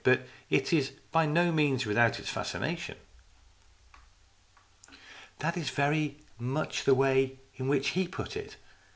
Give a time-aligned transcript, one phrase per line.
[0.03, 2.97] But it is by no means without its fascination.""
[5.41, 8.57] That is very much the way in which he put it.